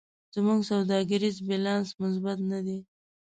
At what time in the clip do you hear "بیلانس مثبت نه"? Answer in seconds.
1.47-2.59